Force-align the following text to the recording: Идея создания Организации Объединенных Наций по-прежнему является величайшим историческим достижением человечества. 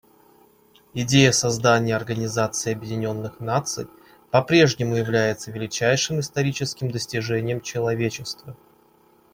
Идея 0.95 1.31
создания 1.31 1.95
Организации 1.95 2.71
Объединенных 2.73 3.39
Наций 3.39 3.85
по-прежнему 4.31 4.95
является 4.95 5.51
величайшим 5.51 6.21
историческим 6.21 6.89
достижением 6.89 7.61
человечества. 7.61 8.57